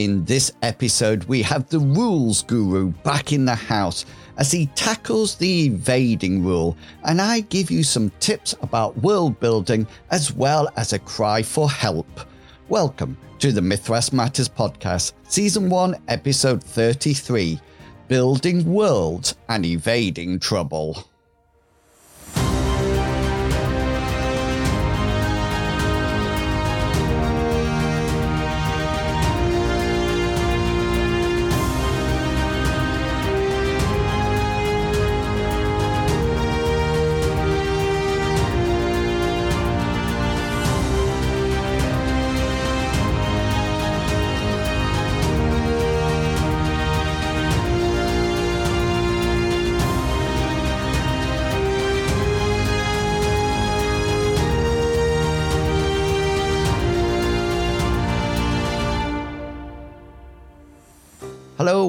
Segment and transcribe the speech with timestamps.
[0.00, 4.06] In this episode, we have the rules guru back in the house
[4.38, 6.74] as he tackles the evading rule,
[7.04, 11.70] and I give you some tips about world building as well as a cry for
[11.70, 12.08] help.
[12.70, 17.60] Welcome to the Mythras Matters podcast, season 1, episode 33
[18.08, 21.09] Building Worlds and Evading Trouble.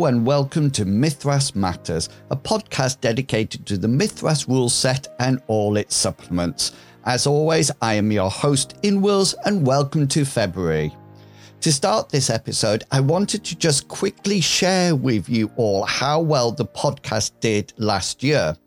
[0.01, 5.77] And welcome to Mythras Matters, a podcast dedicated to the Mythras rule set and all
[5.77, 6.71] its supplements.
[7.05, 10.93] As always, I am your host, Inwils, and welcome to February.
[11.61, 16.51] To start this episode, I wanted to just quickly share with you all how well
[16.51, 18.57] the podcast did last year.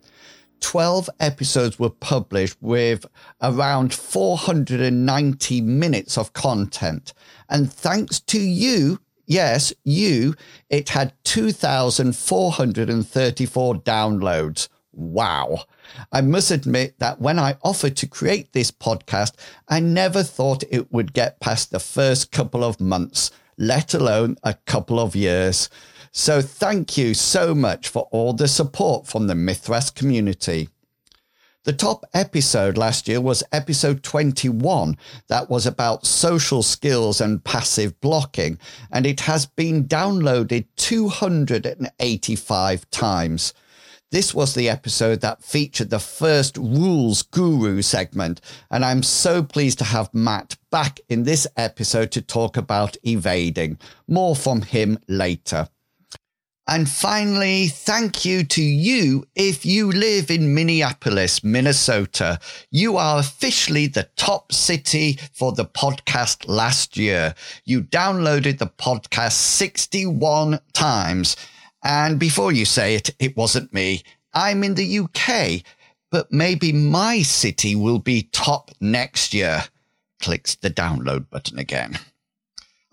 [0.61, 3.05] 12 episodes were published with
[3.43, 7.13] around 490 minutes of content.
[7.51, 10.35] And thanks to you, Yes, you,
[10.69, 14.69] it had 2,434 downloads.
[14.93, 15.65] Wow.
[16.13, 19.33] I must admit that when I offered to create this podcast,
[19.69, 24.55] I never thought it would get past the first couple of months, let alone a
[24.55, 25.69] couple of years.
[26.13, 30.69] So thank you so much for all the support from the Mythras community.
[31.65, 34.99] The top episode last year was episode 21.
[35.29, 38.59] That was about social skills and passive blocking,
[38.93, 43.55] and it has been downloaded 285 times.
[44.11, 49.79] This was the episode that featured the first Rules Guru segment, and I'm so pleased
[49.79, 53.79] to have Matt back in this episode to talk about evading.
[54.07, 55.71] More from him later.
[56.67, 62.39] And finally, thank you to you if you live in Minneapolis, Minnesota.
[62.71, 67.35] You are officially the top city for the podcast last year.
[67.67, 71.37] You downloaded the podcast 61 times.
[71.83, 74.03] And before you say it, it wasn't me.
[74.33, 75.63] I'm in the UK,
[76.11, 79.65] but maybe my city will be top next year.
[80.23, 81.99] Clicks the download button again.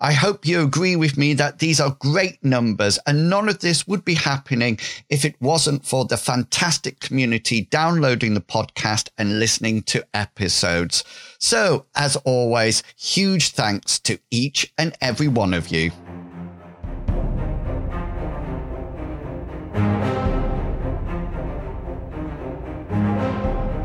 [0.03, 3.87] I hope you agree with me that these are great numbers and none of this
[3.87, 4.79] would be happening
[5.09, 11.03] if it wasn't for the fantastic community downloading the podcast and listening to episodes.
[11.37, 15.91] So as always, huge thanks to each and every one of you.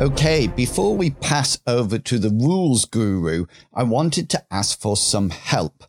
[0.00, 3.44] Okay, before we pass over to the rules guru,
[3.74, 5.84] I wanted to ask for some help.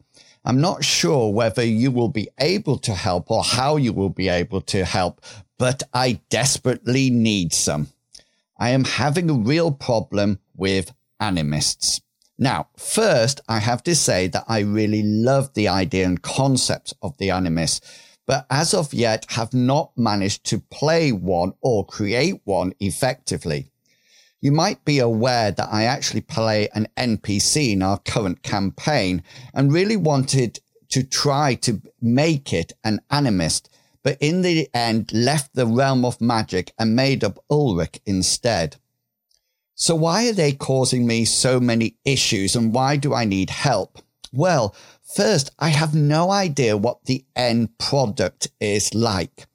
[0.46, 4.30] I'm not sure whether you will be able to help or how you will be
[4.30, 5.22] able to help,
[5.58, 7.88] but I desperately need some.
[8.58, 12.02] I am having a real problem with animists.
[12.38, 17.18] Now, first, I have to say that I really love the idea and concept of
[17.18, 17.82] the animist,
[18.28, 23.72] but as of yet have not managed to play one or create one effectively.
[24.40, 29.74] You might be aware that I actually play an NPC in our current campaign and
[29.74, 30.60] really wanted
[30.90, 33.68] to try to make it an animist,
[34.04, 38.78] but in the end left the realm of magic and made up Ulrich instead.
[39.74, 44.00] So why are they causing me so many issues and why do I need help?
[44.32, 49.48] Well, first, I have no idea what the end product is like.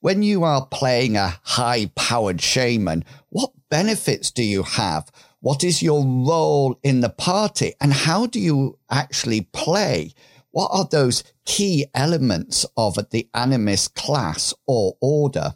[0.00, 5.10] When you are playing a high powered shaman, what benefits do you have?
[5.40, 7.74] What is your role in the party?
[7.80, 10.12] And how do you actually play?
[10.50, 15.54] What are those key elements of the animist class or order?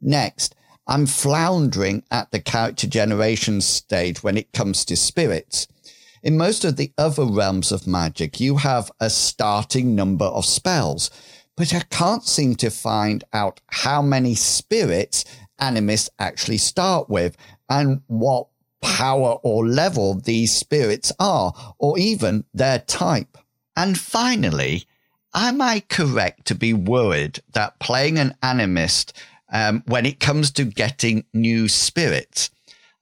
[0.00, 0.54] Next,
[0.86, 5.66] I'm floundering at the character generation stage when it comes to spirits.
[6.22, 11.10] In most of the other realms of magic, you have a starting number of spells,
[11.56, 15.24] but I can't seem to find out how many spirits
[15.64, 17.36] animists actually start with
[17.68, 18.48] and what
[18.82, 23.38] power or level these spirits are, or even their type.
[23.76, 24.84] And finally,
[25.34, 29.12] am I correct to be worried that playing an animist
[29.50, 32.50] um, when it comes to getting new spirits?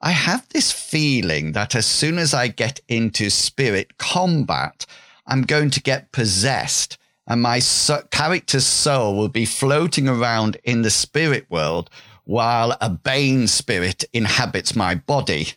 [0.01, 4.87] I have this feeling that as soon as I get into spirit combat,
[5.27, 10.83] I'm going to get possessed and my so- character's soul will be floating around in
[10.83, 11.89] the spirit world
[12.25, 15.49] while a Bane spirit inhabits my body.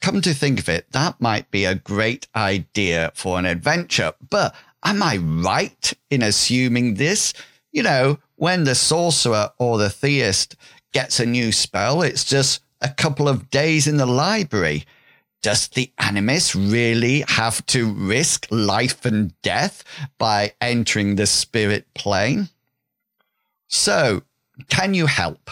[0.00, 4.54] Come to think of it, that might be a great idea for an adventure, but
[4.84, 7.34] am I right in assuming this?
[7.70, 10.56] You know, when the sorcerer or the theist
[10.92, 14.86] gets a new spell, it's just a couple of days in the library.
[15.42, 19.84] Does the animist really have to risk life and death
[20.18, 22.48] by entering the spirit plane?
[23.68, 24.22] So,
[24.68, 25.50] can you help?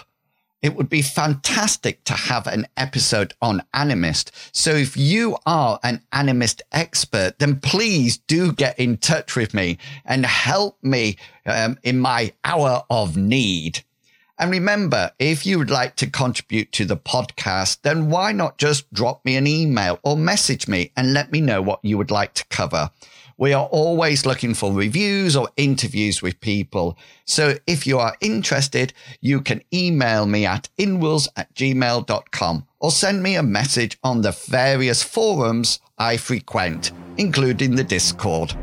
[0.61, 4.31] It would be fantastic to have an episode on Animist.
[4.53, 9.79] So if you are an Animist expert, then please do get in touch with me
[10.05, 11.17] and help me
[11.47, 13.85] um, in my hour of need.
[14.41, 18.93] And remember, if you would like to contribute to the podcast, then why not just
[18.93, 22.35] drop me an email or message me and let me know what you would like
[22.35, 22.91] to cover.
[23.39, 26.99] We are always looking for reviews or interviews with people.
[27.25, 33.23] So if you are interested, you can email me at inwils at gmail.com or send
[33.23, 38.57] me a message on the various forums I frequent, including the Discord.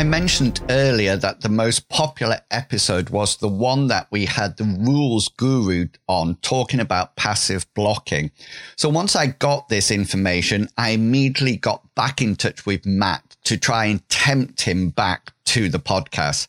[0.00, 4.64] I mentioned earlier that the most popular episode was the one that we had the
[4.64, 8.30] rules guru on talking about passive blocking.
[8.76, 13.58] So once I got this information, I immediately got back in touch with Matt to
[13.58, 16.48] try and tempt him back to the podcast.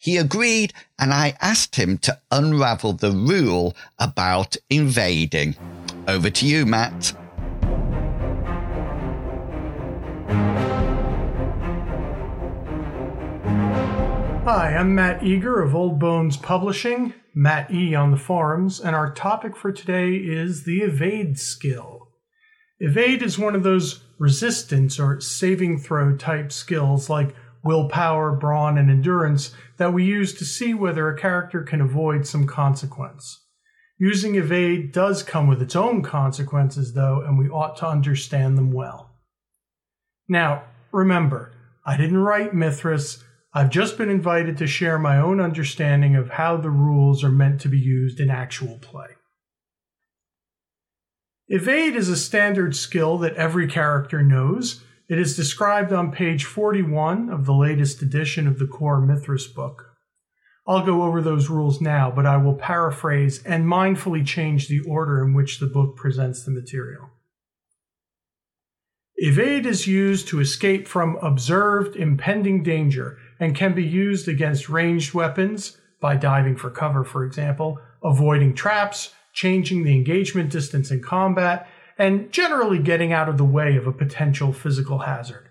[0.00, 5.54] He agreed and I asked him to unravel the rule about invading.
[6.08, 7.12] Over to you, Matt.
[14.50, 19.12] Hi, I'm Matt Eager of Old Bones Publishing, Matt E on the forums, and our
[19.12, 22.08] topic for today is the evade skill.
[22.80, 28.90] Evade is one of those resistance or saving throw type skills like willpower, brawn, and
[28.90, 33.44] endurance that we use to see whether a character can avoid some consequence.
[33.98, 38.72] Using evade does come with its own consequences, though, and we ought to understand them
[38.72, 39.10] well.
[40.26, 41.52] Now, remember,
[41.84, 43.22] I didn't write Mythras.
[43.58, 47.60] I've just been invited to share my own understanding of how the rules are meant
[47.62, 49.08] to be used in actual play.
[51.48, 54.84] Evade is a standard skill that every character knows.
[55.08, 59.86] It is described on page 41 of the latest edition of the Core Mythras book.
[60.64, 65.20] I'll go over those rules now, but I will paraphrase and mindfully change the order
[65.24, 67.10] in which the book presents the material.
[69.16, 75.14] Evade is used to escape from observed impending danger and can be used against ranged
[75.14, 81.68] weapons by diving for cover, for example, avoiding traps, changing the engagement distance in combat,
[81.98, 85.48] and generally getting out of the way of a potential physical hazard.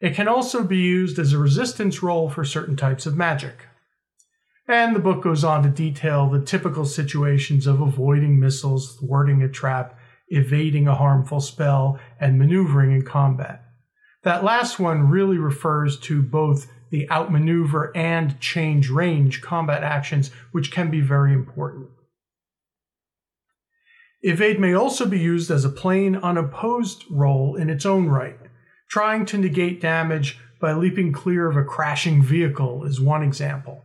[0.00, 3.66] It can also be used as a resistance roll for certain types of magic.
[4.68, 9.48] And the book goes on to detail the typical situations of avoiding missiles, thwarting a
[9.48, 9.98] trap,
[10.28, 13.64] evading a harmful spell, and maneuvering in combat.
[14.24, 20.72] That last one really refers to both the outmaneuver and change range combat actions, which
[20.72, 21.88] can be very important.
[24.22, 28.38] Evade may also be used as a plain unopposed roll in its own right.
[28.88, 33.84] Trying to negate damage by leaping clear of a crashing vehicle is one example.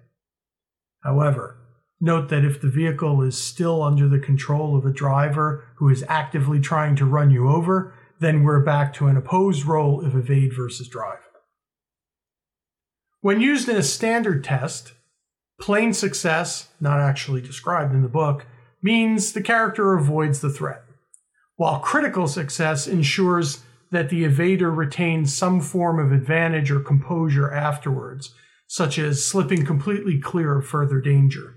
[1.04, 1.58] However,
[2.02, 6.04] note that if the vehicle is still under the control of a driver who is
[6.08, 10.54] actively trying to run you over, then we're back to an opposed roll of evade
[10.56, 11.20] versus drive.
[13.24, 14.92] When used in a standard test,
[15.58, 18.46] plain success, not actually described in the book,
[18.82, 20.84] means the character avoids the threat,
[21.56, 28.36] while critical success ensures that the evader retains some form of advantage or composure afterwards,
[28.68, 31.56] such as slipping completely clear of further danger.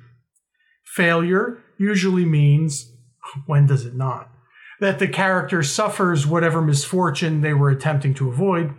[0.85, 2.93] Failure usually means,
[3.47, 4.31] when does it not,
[4.79, 8.73] that the character suffers whatever misfortune they were attempting to avoid,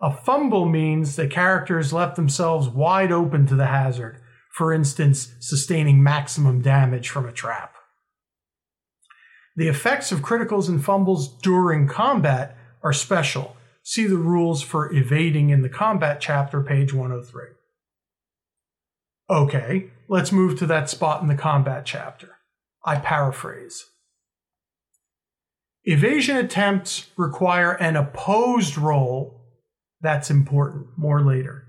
[0.00, 6.02] a fumble means the characters left themselves wide open to the hazard, for instance, sustaining
[6.02, 7.74] maximum damage from a trap.
[9.56, 13.56] The effects of criticals and fumbles during combat are special.
[13.82, 17.42] See the rules for evading in the combat chapter, page 103.
[19.28, 22.36] Okay, let's move to that spot in the combat chapter.
[22.84, 23.84] I paraphrase.
[25.84, 29.39] Evasion attempts require an opposed roll
[30.00, 30.86] that's important.
[30.96, 31.66] More later.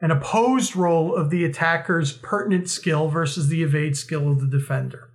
[0.00, 5.10] An opposed roll of the attacker's pertinent skill versus the evade skill of the defender.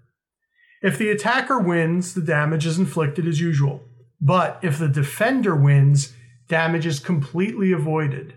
[0.82, 3.82] If the attacker wins, the damage is inflicted as usual.
[4.22, 6.14] But if the defender wins,
[6.48, 8.34] damage is completely avoided.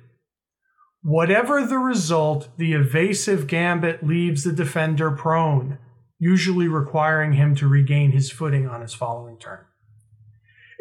[1.03, 5.79] Whatever the result, the evasive gambit leaves the defender prone,
[6.19, 9.65] usually requiring him to regain his footing on his following turn.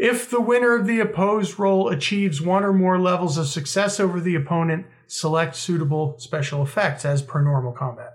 [0.01, 4.19] If the winner of the opposed roll achieves one or more levels of success over
[4.19, 8.13] the opponent, select suitable special effects as per normal combat.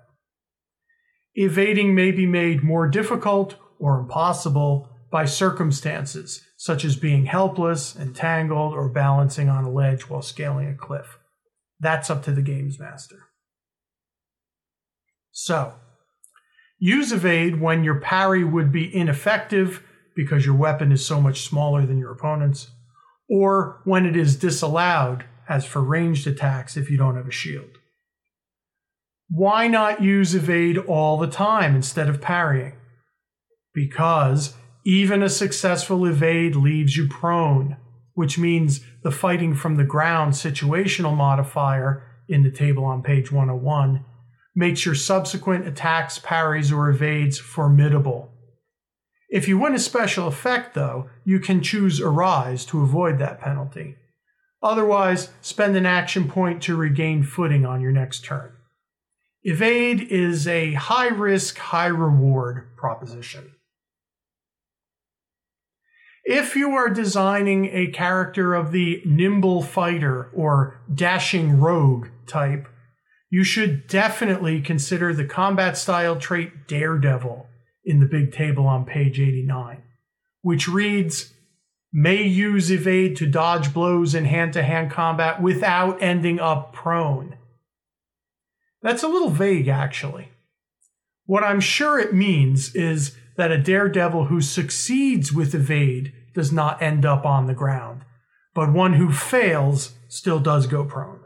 [1.36, 8.74] Evading may be made more difficult or impossible by circumstances, such as being helpless, entangled,
[8.74, 11.18] or balancing on a ledge while scaling a cliff.
[11.78, 13.28] That's up to the games master.
[15.30, 15.74] So,
[16.80, 19.84] use evade when your parry would be ineffective
[20.16, 22.70] because your weapon is so much smaller than your opponent's,
[23.30, 27.78] or when it is disallowed, as for ranged attacks if you don't have a shield.
[29.28, 32.72] Why not use evade all the time instead of parrying?
[33.72, 34.54] Because
[34.84, 37.76] even a successful evade leaves you prone
[38.16, 44.02] which means the fighting from the ground situational modifier in the table on page 101
[44.54, 48.32] makes your subsequent attacks, parries, or evades formidable.
[49.28, 53.96] If you win a special effect, though, you can choose Arise to avoid that penalty.
[54.62, 58.52] Otherwise, spend an action point to regain footing on your next turn.
[59.42, 63.52] Evade is a high risk, high reward proposition.
[66.24, 72.66] If you are designing a character of the nimble fighter or dashing rogue type,
[73.30, 77.46] you should definitely consider the combat style trait Daredevil
[77.86, 79.82] in the big table on page 89,
[80.42, 81.32] which reads
[81.92, 87.36] may use evade to dodge blows in hand to hand combat without ending up prone.
[88.82, 90.28] That's a little vague, actually.
[91.24, 96.82] What I'm sure it means is that a daredevil who succeeds with evade does not
[96.82, 98.02] end up on the ground,
[98.54, 101.20] but one who fails still does go prone.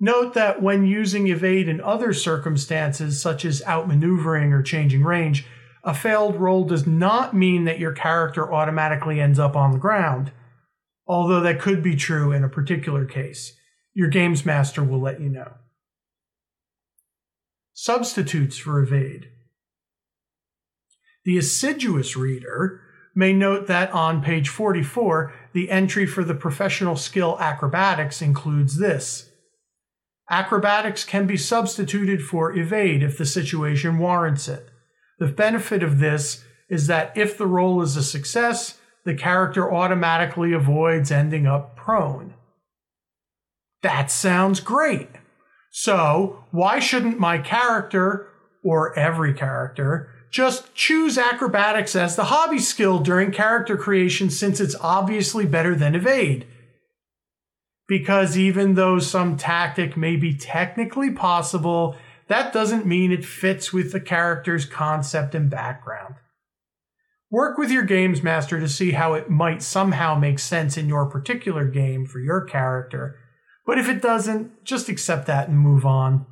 [0.00, 5.44] Note that when using evade in other circumstances, such as outmaneuvering or changing range,
[5.82, 10.32] a failed roll does not mean that your character automatically ends up on the ground,
[11.06, 13.56] although that could be true in a particular case.
[13.92, 15.54] Your games master will let you know.
[17.72, 19.30] Substitutes for evade.
[21.24, 22.82] The assiduous reader
[23.14, 29.27] may note that on page 44, the entry for the professional skill acrobatics includes this.
[30.30, 34.68] Acrobatics can be substituted for evade if the situation warrants it.
[35.18, 40.52] The benefit of this is that if the roll is a success, the character automatically
[40.52, 42.34] avoids ending up prone.
[43.82, 45.08] That sounds great.
[45.70, 48.28] So, why shouldn't my character,
[48.62, 54.76] or every character, just choose acrobatics as the hobby skill during character creation since it's
[54.80, 56.46] obviously better than evade.
[57.88, 61.96] Because even though some tactic may be technically possible,
[62.28, 66.16] that doesn't mean it fits with the character's concept and background.
[67.30, 71.10] Work with your games master to see how it might somehow make sense in your
[71.10, 73.18] particular game for your character,
[73.66, 76.26] but if it doesn't, just accept that and move on.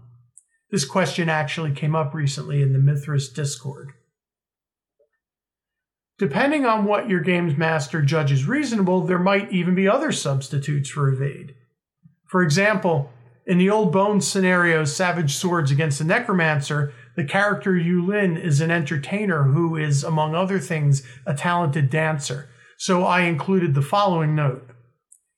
[0.70, 3.92] This question actually came up recently in the Mythras Discord.
[6.18, 11.08] Depending on what your games master judges reasonable, there might even be other substitutes for
[11.08, 11.54] evade.
[12.26, 13.11] For example,
[13.46, 18.70] in the old Bones scenario, Savage Swords against the Necromancer, the character Yulin is an
[18.70, 22.49] entertainer who is, among other things, a talented dancer.
[22.78, 24.68] So I included the following note.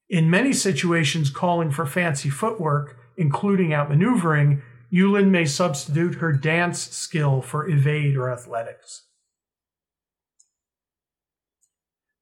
[0.08, 7.42] In many situations calling for fancy footwork, including outmaneuvering, Yulin may substitute her dance skill
[7.42, 9.02] for evade or athletics.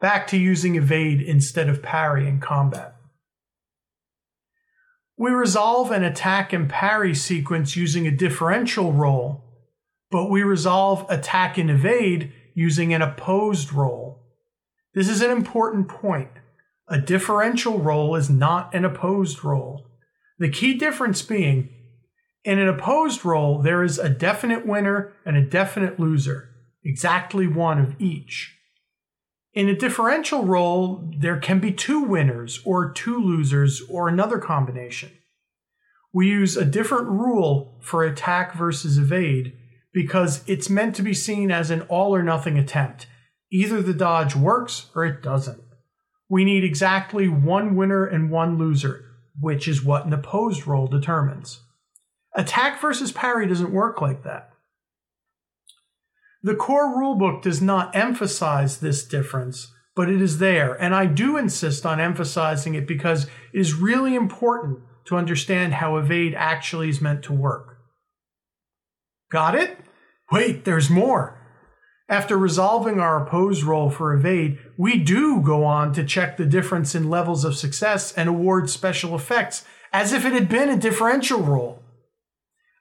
[0.01, 2.97] Back to using evade instead of parry in combat.
[5.17, 9.45] We resolve an attack and parry sequence using a differential roll,
[10.11, 14.23] but we resolve attack and evade using an opposed roll.
[14.95, 16.31] This is an important point.
[16.89, 19.87] A differential roll is not an opposed roll.
[20.39, 21.71] The key difference being
[22.45, 26.51] in an opposed roll, there is a definite winner and a definite loser,
[26.85, 28.56] exactly one of each.
[29.57, 35.13] In a differential roll, there can be two winners or two losers or another combination.
[36.13, 39.57] We use a different rule for attack versus evade
[39.95, 43.07] because it's meant to be seen as an all or nothing attempt.
[43.51, 45.63] Either the dodge works or it doesn't.
[46.29, 49.07] We need exactly one winner and one loser,
[49.41, 51.63] which is what an opposed roll determines.
[52.35, 54.51] Attack versus parry doesn't work like that.
[56.47, 60.75] The core rulebook does not emphasize this difference, but it is there.
[60.75, 65.97] And I do insist on emphasizing it because it is really important to understand how
[65.97, 67.79] evade actually is meant to work.
[69.29, 69.77] Got it?
[70.31, 71.37] Wait, there's more.
[72.09, 76.95] After resolving our oppose roll for evade, we do go on to check the difference
[76.95, 81.41] in levels of success and award special effects as if it had been a differential
[81.41, 81.83] roll.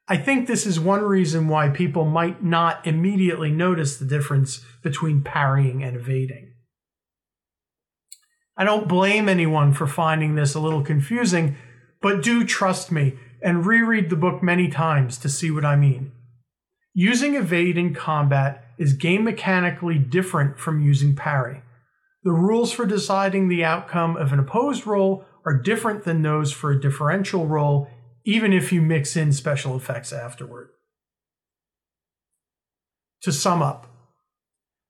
[0.07, 5.23] I think this is one reason why people might not immediately notice the difference between
[5.23, 6.53] parrying and evading.
[8.55, 11.57] I don't blame anyone for finding this a little confusing,
[12.01, 16.11] but do trust me and reread the book many times to see what I mean.
[16.93, 21.63] Using evade in combat is game mechanically different from using parry.
[22.23, 26.71] The rules for deciding the outcome of an opposed roll are different than those for
[26.71, 27.89] a differential roll
[28.25, 30.69] even if you mix in special effects afterward.
[33.21, 33.87] To sum up,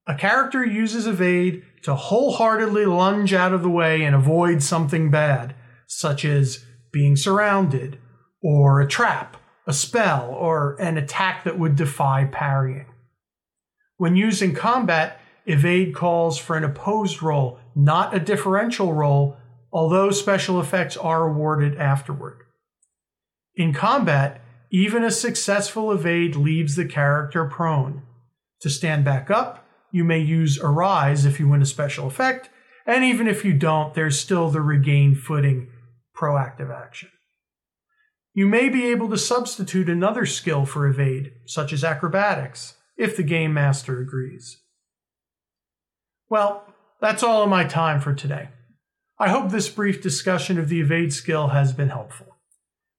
[0.07, 5.55] a character uses evade to wholeheartedly lunge out of the way and avoid something bad,
[5.87, 7.99] such as being surrounded,
[8.41, 9.37] or a trap,
[9.67, 12.85] a spell, or an attack that would defy parrying.
[13.97, 19.37] When used in combat, evade calls for an opposed roll, not a differential roll,
[19.73, 22.44] although special effects are awarded afterward.
[23.55, 28.03] In combat, even a successful evade leaves the character prone.
[28.61, 32.49] To stand back up, you may use Arise if you win a special effect,
[32.85, 35.69] and even if you don't, there's still the regain footing
[36.15, 37.09] proactive action.
[38.33, 43.23] You may be able to substitute another skill for evade, such as acrobatics, if the
[43.23, 44.57] game master agrees.
[46.29, 46.65] Well,
[46.99, 48.49] that's all of my time for today.
[49.17, 52.34] I hope this brief discussion of the evade skill has been helpful.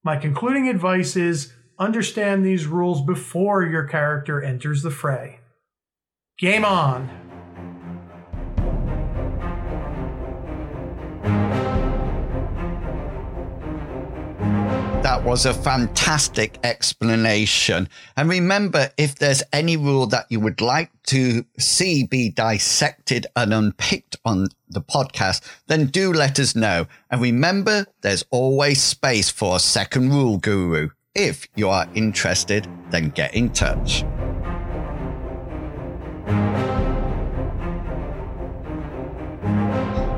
[0.07, 5.41] My concluding advice is understand these rules before your character enters the fray.
[6.39, 7.26] Game on!
[15.07, 17.89] That was a fantastic explanation.
[18.17, 23.55] And remember, if there's any rule that you would like to see be dissected and
[23.55, 26.89] unpicked on the podcast, then do let us know.
[27.09, 30.89] And remember, there's always space for a second rule guru.
[31.15, 34.05] If you are interested, then get in touch.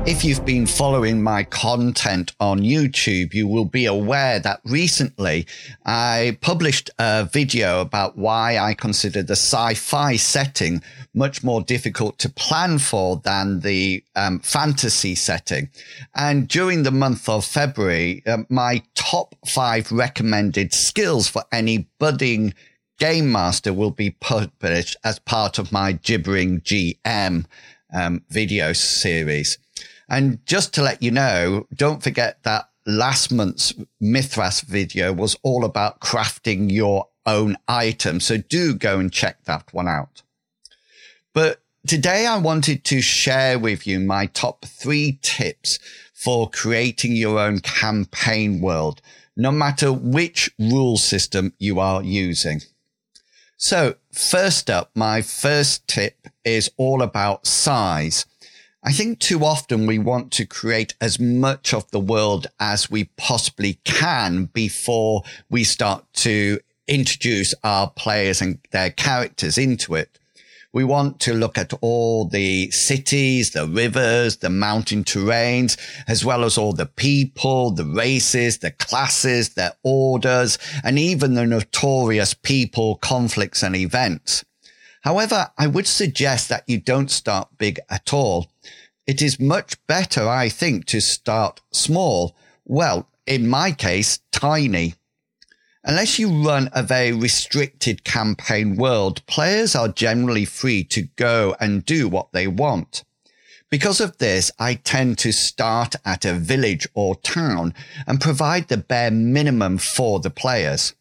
[0.05, 5.45] If you've been following my content on YouTube, you will be aware that recently
[5.85, 10.81] I published a video about why I consider the sci-fi setting
[11.13, 15.69] much more difficult to plan for than the um, fantasy setting.
[16.15, 22.53] And during the month of February, uh, my top five recommended skills for any budding
[22.99, 27.45] game master will be published as part of my gibbering GM
[27.93, 29.57] um, video series.
[30.09, 35.63] And just to let you know, don't forget that last month's Mythras video was all
[35.63, 38.19] about crafting your own item.
[38.19, 40.23] So do go and check that one out.
[41.33, 45.77] But today I wanted to share with you my top three tips
[46.13, 49.01] for creating your own campaign world,
[49.37, 52.61] no matter which rule system you are using.
[53.57, 58.25] So first up, my first tip is all about size.
[58.81, 63.05] I think too often we want to create as much of the world as we
[63.17, 70.17] possibly can before we start to introduce our players and their characters into it.
[70.71, 76.45] We want to look at all the cities, the rivers, the mountain terrains, as well
[76.45, 82.95] as all the people, the races, the classes, their orders, and even the notorious people,
[82.95, 84.45] conflicts and events.
[85.01, 88.51] However, I would suggest that you don't start big at all.
[89.07, 92.35] It is much better, I think, to start small.
[92.65, 94.95] Well, in my case, tiny.
[95.83, 101.85] Unless you run a very restricted campaign world, players are generally free to go and
[101.85, 103.03] do what they want.
[103.69, 107.73] Because of this, I tend to start at a village or town
[108.05, 110.95] and provide the bare minimum for the players.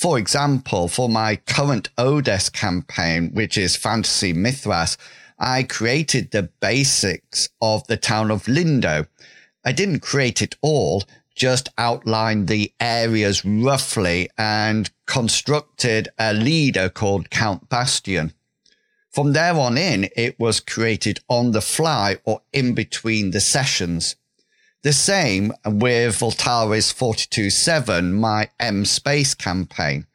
[0.00, 4.96] For example, for my current Odes campaign, which is Fantasy Mythras,
[5.38, 9.08] I created the basics of the town of Lindo.
[9.62, 17.28] I didn't create it all, just outlined the areas roughly and constructed a leader called
[17.28, 18.32] Count Bastion.
[19.10, 24.16] From there on in, it was created on the fly or in between the sessions.
[24.82, 30.06] The same with Voltaris 42.7, my M Space campaign.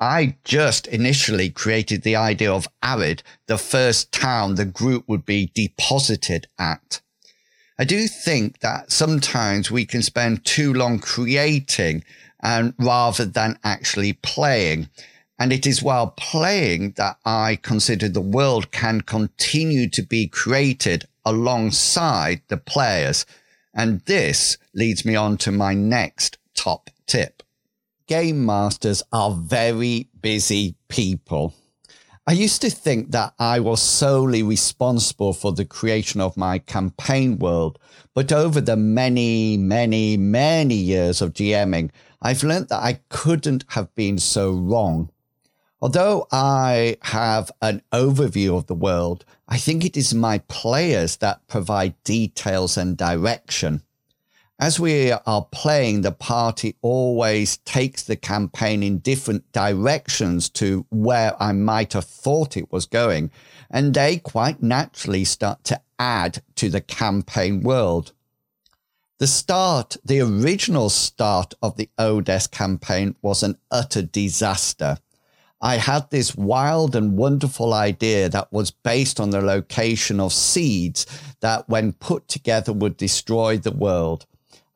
[0.00, 5.52] I just initially created the idea of Arid, the first town the group would be
[5.54, 7.02] deposited at.
[7.78, 12.02] I do think that sometimes we can spend too long creating
[12.40, 14.88] and rather than actually playing.
[15.38, 21.04] And it is while playing that I consider the world can continue to be created
[21.26, 23.26] alongside the players.
[23.78, 27.44] And this leads me on to my next top tip.
[28.08, 31.54] Game masters are very busy people.
[32.26, 37.38] I used to think that I was solely responsible for the creation of my campaign
[37.38, 37.78] world,
[38.14, 43.94] but over the many, many, many years of GMing, I've learned that I couldn't have
[43.94, 45.10] been so wrong.
[45.80, 51.46] Although I have an overview of the world, I think it is my players that
[51.46, 53.82] provide details and direction.
[54.58, 61.40] As we are playing, the party always takes the campaign in different directions to where
[61.40, 63.30] I might have thought it was going,
[63.70, 68.12] and they quite naturally start to add to the campaign world.
[69.18, 74.98] The start, the original start of the Odes campaign was an utter disaster.
[75.60, 81.04] I had this wild and wonderful idea that was based on the location of seeds
[81.40, 84.26] that, when put together, would destroy the world.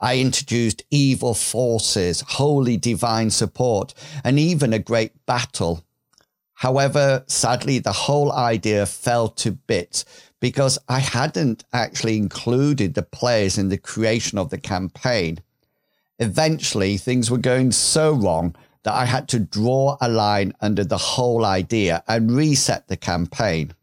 [0.01, 5.85] I introduced evil forces, holy divine support, and even a great battle.
[6.55, 10.05] However, sadly, the whole idea fell to bits
[10.41, 15.39] because I hadn't actually included the players in the creation of the campaign.
[16.19, 20.99] Eventually, things were going so wrong that I had to draw a line under the
[20.99, 23.75] whole idea and reset the campaign.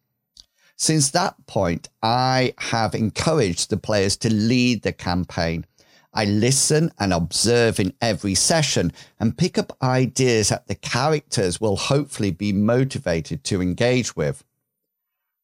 [0.76, 5.66] Since that point, I have encouraged the players to lead the campaign.
[6.14, 11.76] I listen and observe in every session and pick up ideas that the characters will
[11.76, 14.44] hopefully be motivated to engage with.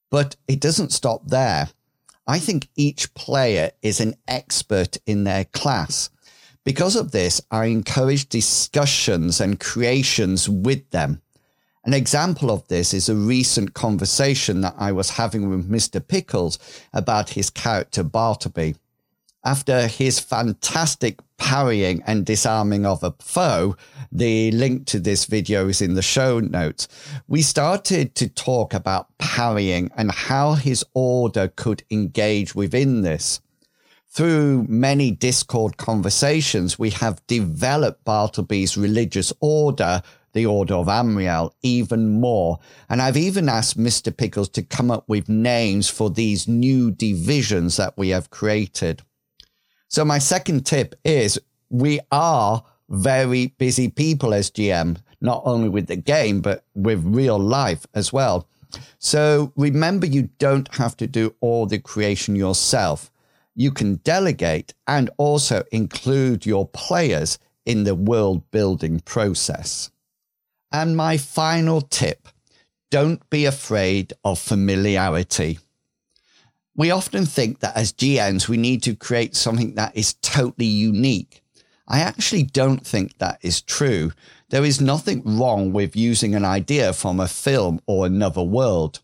[0.10, 1.70] But it doesn't stop there.
[2.28, 6.10] I think each player is an expert in their class.
[6.66, 11.22] Because of this, I encourage discussions and creations with them.
[11.86, 16.06] An example of this is a recent conversation that I was having with Mr.
[16.06, 16.58] Pickles
[16.92, 18.76] about his character Bartleby
[19.46, 23.78] after his fantastic parrying and disarming of a foe,
[24.12, 26.88] the link to this video is in the show notes.
[27.28, 33.40] We started to talk about parrying and how his order could engage within this.
[34.16, 40.02] Through many Discord conversations, we have developed Bartleby's religious order,
[40.32, 42.60] the Order of Amriel, even more.
[42.88, 44.16] And I've even asked Mr.
[44.16, 49.02] Pickles to come up with names for these new divisions that we have created.
[49.90, 51.38] So my second tip is
[51.70, 57.38] we are very busy people as GM, not only with the game, but with real
[57.38, 58.48] life as well.
[58.98, 63.12] So remember, you don't have to do all the creation yourself.
[63.56, 69.90] You can delegate and also include your players in the world building process.
[70.72, 72.28] And my final tip
[72.92, 75.60] don't be afraid of familiarity
[76.76, 81.42] we often think that as GMs, we need to create something that is totally unique.
[81.88, 84.12] I actually don't think that is true.
[84.50, 89.00] There is nothing wrong with using an idea from a film or another world.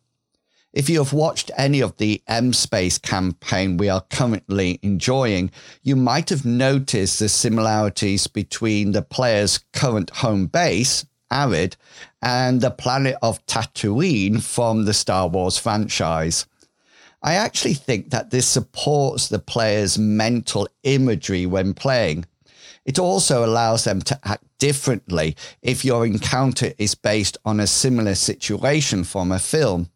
[0.73, 5.51] If you have watched any of the M Space campaign we are currently enjoying,
[5.83, 11.75] you might have noticed the similarities between the player's current home base, Arid,
[12.21, 16.45] and the planet of Tatooine from the Star Wars franchise.
[17.21, 22.25] I actually think that this supports the player's mental imagery when playing.
[22.85, 28.15] It also allows them to act differently if your encounter is based on a similar
[28.15, 29.89] situation from a film.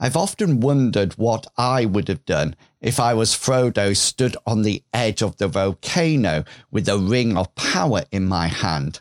[0.00, 4.82] I've often wondered what I would have done if I was Frodo stood on the
[4.94, 9.00] edge of the volcano with a ring of power in my hand.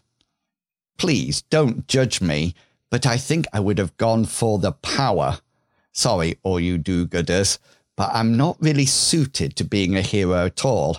[0.98, 2.56] Please don't judge me,
[2.90, 5.40] but I think I would have gone for the power.
[5.92, 7.60] Sorry, all you do gooders,
[7.96, 10.98] but I'm not really suited to being a hero at all.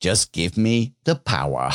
[0.00, 1.70] Just give me the power.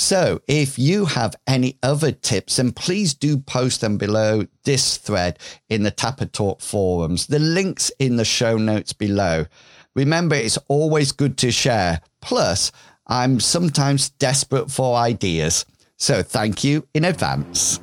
[0.00, 5.40] So, if you have any other tips, then please do post them below this thread
[5.68, 7.26] in the Tapatalk forums.
[7.26, 9.46] The links in the show notes below.
[9.96, 12.00] Remember, it's always good to share.
[12.20, 12.70] Plus,
[13.08, 15.66] I'm sometimes desperate for ideas.
[15.96, 17.80] So, thank you in advance.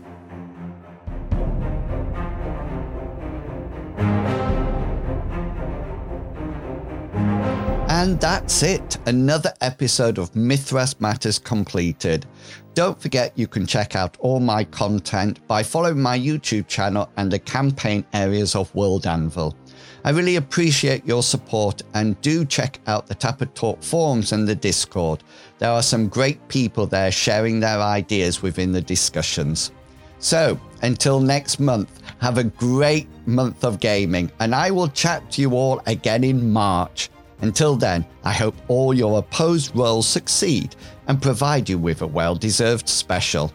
[7.95, 8.97] And that's it.
[9.05, 12.25] Another episode of Mythras Matters completed.
[12.73, 17.31] Don't forget you can check out all my content by following my YouTube channel and
[17.31, 19.55] the campaign areas of World Anvil.
[20.03, 25.23] I really appreciate your support and do check out the Tapatalk forums and the Discord.
[25.59, 29.71] There are some great people there sharing their ideas within the discussions.
[30.19, 35.41] So, until next month, have a great month of gaming, and I will chat to
[35.41, 37.09] you all again in March.
[37.41, 40.75] Until then, I hope all your opposed roles succeed
[41.07, 43.51] and provide you with a well deserved special.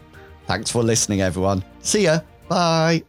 [0.47, 1.63] Thanks for listening, everyone.
[1.81, 2.19] See ya.
[2.47, 3.03] Bye.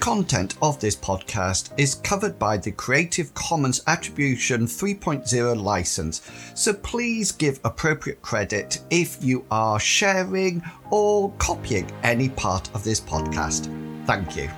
[0.00, 6.22] Content of this podcast is covered by the Creative Commons Attribution 3.0 license,
[6.54, 13.00] so please give appropriate credit if you are sharing or copying any part of this
[13.00, 13.66] podcast.
[14.06, 14.50] Thank you.